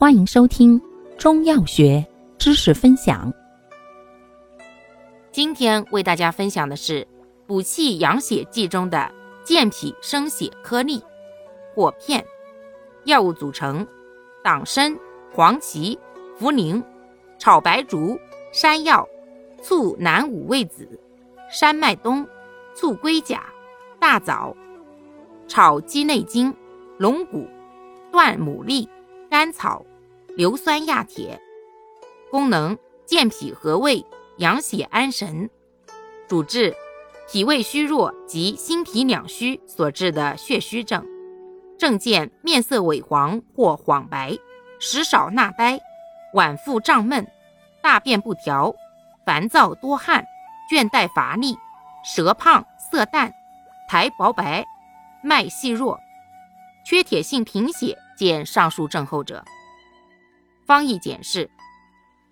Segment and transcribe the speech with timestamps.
[0.00, 0.80] 欢迎收听
[1.18, 2.06] 中药学
[2.38, 3.34] 知识分享。
[5.32, 7.04] 今天为大家分享的是
[7.48, 11.02] 补气养血剂中的健脾生血颗粒
[11.74, 12.24] 果片。
[13.06, 13.84] 药物组成：
[14.44, 14.96] 党参、
[15.34, 15.98] 黄芪、
[16.38, 16.80] 茯苓、
[17.36, 18.16] 炒白术、
[18.52, 19.04] 山药、
[19.60, 20.88] 醋南五味子、
[21.50, 22.24] 山脉冬、
[22.72, 23.42] 醋龟甲、
[23.98, 24.56] 大枣、
[25.48, 26.54] 炒鸡内金、
[26.98, 27.48] 龙骨、
[28.12, 28.88] 断牡蛎。
[29.30, 29.84] 甘草、
[30.38, 31.42] 硫酸亚铁，
[32.30, 35.50] 功能健脾和胃、养血安神。
[36.28, 36.72] 主治
[37.28, 41.04] 脾胃虚弱及心脾两虚所致的血虚症。
[41.76, 44.38] 症见面色萎黄或黄白，
[44.78, 45.80] 食少纳呆，
[46.32, 47.26] 脘腹胀闷，
[47.82, 48.72] 大便不调，
[49.26, 50.24] 烦躁多汗，
[50.70, 51.58] 倦怠乏力，
[52.04, 53.34] 舌胖色淡，
[53.88, 54.64] 苔薄白，
[55.20, 55.98] 脉细弱，
[56.86, 57.98] 缺铁性贫血。
[58.16, 59.44] 见上述症候者，
[60.68, 61.48] 方义简释：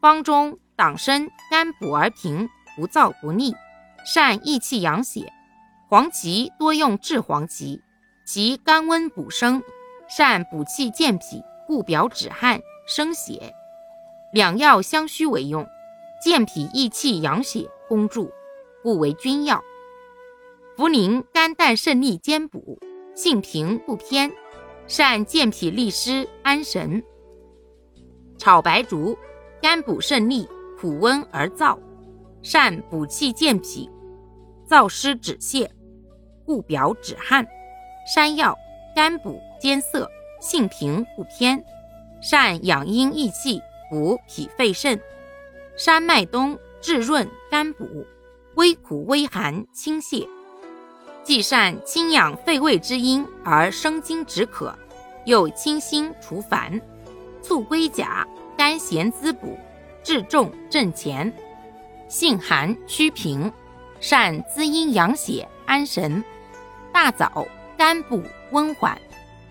[0.00, 3.54] 方中党参甘补而平，不燥不腻，
[4.06, 5.26] 善益气养血；
[5.90, 7.82] 黄芪多用炙黄芪，
[8.24, 9.62] 其甘温补生，
[10.08, 13.52] 善补气健脾，固表止汗，生血。
[14.32, 15.68] 两药相须为用，
[16.24, 18.32] 健脾益气养血，功助，
[18.82, 19.62] 故为君药。
[20.78, 22.78] 茯苓肝胆肾利兼补，
[23.14, 24.32] 性平不偏。
[24.86, 27.04] 善健脾利湿安神。
[28.42, 29.16] 炒白术，
[29.60, 31.78] 甘补肾利，苦温而燥，
[32.42, 33.88] 善补气健脾，
[34.68, 35.70] 燥湿止泻，
[36.44, 37.46] 固表止汗。
[38.12, 38.58] 山药，
[38.96, 41.64] 甘补兼涩，性平不偏，
[42.20, 45.00] 善养阴益气，补脾肺肾。
[45.76, 48.04] 山脉冬，治润甘补，
[48.56, 50.26] 微苦微寒清泻。
[51.22, 54.76] 既善清养肺胃之阴而生津止渴，
[55.26, 56.80] 又清心除烦。
[57.42, 58.26] 醋龟甲
[58.56, 59.58] 甘咸滋补，
[60.02, 61.30] 治重镇前，
[62.08, 63.52] 性寒虚平，
[64.00, 66.22] 善滋阴养血安神。
[66.92, 67.46] 大枣
[67.76, 68.22] 甘补
[68.52, 68.96] 温缓，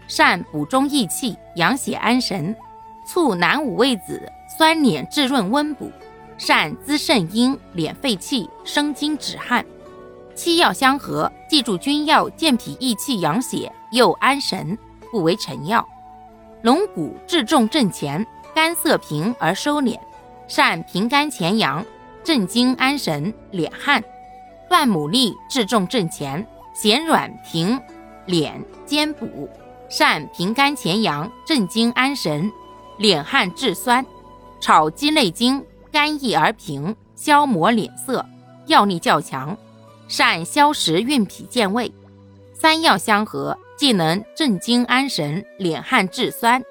[0.08, 2.56] 善补中益气养血安神。
[3.06, 5.92] 醋南五味子酸敛治润温补，
[6.38, 9.66] 善滋肾阴敛肺气生津止汗。
[10.34, 14.78] 七药相合，记住君药健脾益气养血又安神，
[15.12, 15.86] 故为臣药。
[16.62, 19.98] 龙骨治重镇前，肝色平而收敛，
[20.48, 21.84] 善平肝潜阳，
[22.24, 24.04] 镇惊安神，敛汗。
[24.70, 27.82] 断牡蛎治重镇前，咸软平
[28.28, 28.52] 敛
[28.86, 29.50] 兼补，
[29.90, 32.52] 善平肝潜阳，镇惊安神，
[33.00, 34.06] 敛汗治酸。
[34.60, 38.24] 炒鸡内金甘益而平，消磨脸色，
[38.68, 39.58] 药力较强。
[40.08, 41.92] 善消食运脾健胃，
[42.54, 46.62] 三药相合，既能镇惊安神、敛汗治酸，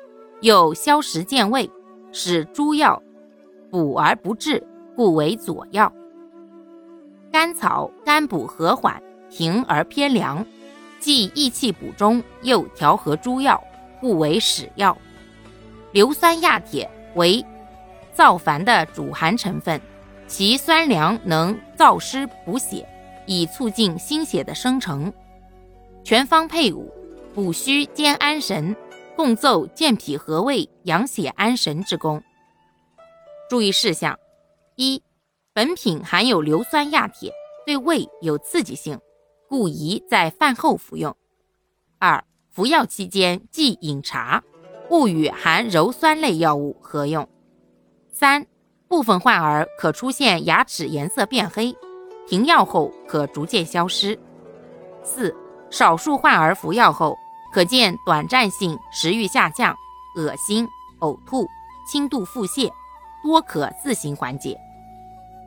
[0.42, 1.68] 又消食健胃，
[2.12, 3.02] 使诸药
[3.68, 5.92] 补而不滞，故为佐药。
[7.32, 10.46] 甘草甘补和缓，平而偏凉，
[11.00, 13.60] 既益气补中，又调和诸药，
[14.00, 14.96] 故为使药。
[15.90, 17.44] 硫酸亚铁为
[18.14, 19.80] 燥烦的主寒成分，
[20.28, 22.88] 其酸凉能燥湿补血。
[23.26, 25.12] 以促进心血的生成，
[26.04, 26.88] 全方配伍，
[27.32, 28.74] 补虚兼安神，
[29.14, 32.20] 共奏健脾和胃、养血安神之功。
[33.48, 34.18] 注意事项：
[34.74, 35.00] 一、
[35.52, 37.32] 本品含有硫酸亚铁，
[37.64, 38.98] 对胃有刺激性，
[39.48, 41.16] 故宜在饭后服用。
[42.00, 44.42] 二、服药期间忌饮茶，
[44.90, 47.28] 勿与含鞣酸类药物合用。
[48.10, 48.44] 三、
[48.88, 51.72] 部分患儿可出现牙齿颜色变黑。
[52.26, 54.18] 停药后可逐渐消失。
[55.02, 55.34] 四、
[55.70, 57.16] 少数患儿服药后
[57.52, 59.74] 可见短暂性食欲下降、
[60.16, 61.48] 恶心、呕吐、
[61.90, 62.70] 轻度腹泻，
[63.22, 64.58] 多可自行缓解。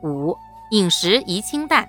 [0.02, 0.36] 五、
[0.70, 1.88] 饮食宜清淡，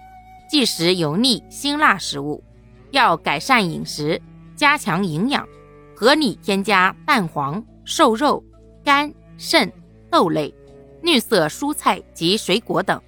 [0.50, 2.44] 忌食油腻辛辣食物，
[2.92, 4.22] 要改善饮食，
[4.56, 5.48] 加强营养，
[5.96, 8.44] 合理添加蛋黄、瘦肉、
[8.84, 9.72] 肝、肾、
[10.10, 10.54] 豆类、
[11.02, 13.02] 绿色蔬菜及水果等。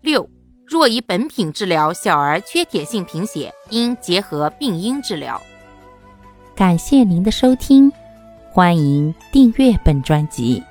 [0.00, 0.28] 六。
[0.68, 5.40] 若以本品治疗小儿缺铁性贫血，应结合病因治疗。
[6.54, 7.90] 感谢您的收听，
[8.50, 10.62] 欢迎订阅本专辑，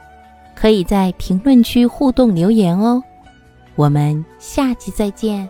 [0.56, 3.02] 可以在评论区互动留言哦。
[3.76, 5.50] 我们下期再见。